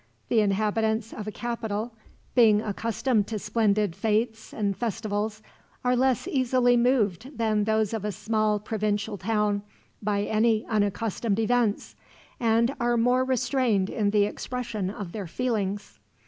[0.29, 1.93] The inhabitants of a capital,
[2.33, 5.43] being accustomed to splendid fetes and festivals,
[5.83, 9.61] are less easily moved than those of a small provincial town
[10.01, 11.95] by any unaccustomed events,
[12.39, 15.99] and are more restrained in the expression of their feelings.